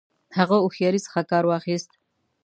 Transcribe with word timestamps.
هغه 0.37 0.55
هوښیاري 0.63 0.99
څخه 1.05 1.21
کار 1.31 1.43
واخیست. 1.47 1.91